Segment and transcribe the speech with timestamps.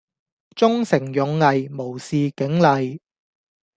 [0.55, 2.99] 忠誠勇毅無視警例